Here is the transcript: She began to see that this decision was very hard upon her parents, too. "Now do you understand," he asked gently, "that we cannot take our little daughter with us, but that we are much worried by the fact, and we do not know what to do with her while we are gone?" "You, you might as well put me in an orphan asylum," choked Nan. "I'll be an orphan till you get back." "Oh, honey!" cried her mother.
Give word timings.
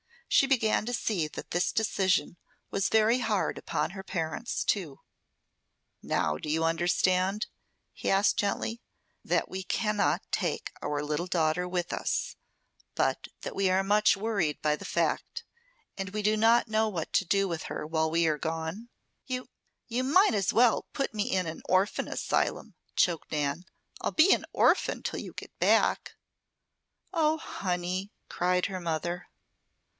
She 0.27 0.47
began 0.47 0.85
to 0.85 0.93
see 0.93 1.27
that 1.27 1.51
this 1.51 1.71
decision 1.73 2.37
was 2.71 2.89
very 2.89 3.19
hard 3.19 3.57
upon 3.57 3.91
her 3.91 4.01
parents, 4.01 4.63
too. 4.63 5.01
"Now 6.01 6.37
do 6.37 6.49
you 6.49 6.63
understand," 6.63 7.47
he 7.93 8.09
asked 8.09 8.37
gently, 8.37 8.81
"that 9.23 9.49
we 9.49 9.61
cannot 9.61 10.23
take 10.31 10.71
our 10.81 11.03
little 11.03 11.27
daughter 11.27 11.67
with 11.67 11.91
us, 11.93 12.35
but 12.95 13.27
that 13.41 13.53
we 13.55 13.69
are 13.69 13.83
much 13.83 14.17
worried 14.17 14.59
by 14.61 14.75
the 14.75 14.85
fact, 14.85 15.43
and 15.97 16.11
we 16.11 16.23
do 16.23 16.35
not 16.37 16.67
know 16.69 16.87
what 16.87 17.13
to 17.13 17.25
do 17.25 17.47
with 17.47 17.63
her 17.63 17.85
while 17.85 18.09
we 18.09 18.25
are 18.25 18.39
gone?" 18.39 18.87
"You, 19.27 19.49
you 19.87 20.03
might 20.03 20.33
as 20.33 20.51
well 20.53 20.87
put 20.93 21.13
me 21.13 21.29
in 21.29 21.45
an 21.45 21.61
orphan 21.69 22.07
asylum," 22.07 22.73
choked 22.95 23.31
Nan. 23.31 23.65
"I'll 23.99 24.11
be 24.11 24.33
an 24.33 24.45
orphan 24.53 25.03
till 25.03 25.19
you 25.19 25.33
get 25.33 25.55
back." 25.59 26.13
"Oh, 27.13 27.37
honey!" 27.37 28.11
cried 28.29 28.65
her 28.67 28.79
mother. 28.79 29.27